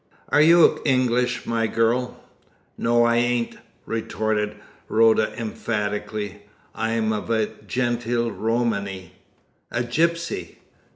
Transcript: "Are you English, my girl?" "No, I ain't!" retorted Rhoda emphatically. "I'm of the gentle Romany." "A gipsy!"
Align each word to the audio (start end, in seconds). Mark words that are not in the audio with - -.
"Are 0.29 0.41
you 0.41 0.81
English, 0.83 1.45
my 1.45 1.67
girl?" 1.67 2.19
"No, 2.75 3.03
I 3.05 3.17
ain't!" 3.17 3.57
retorted 3.85 4.55
Rhoda 4.89 5.31
emphatically. 5.39 6.41
"I'm 6.73 7.13
of 7.13 7.27
the 7.27 7.51
gentle 7.67 8.31
Romany." 8.31 9.13
"A 9.69 9.83
gipsy!" 9.83 10.57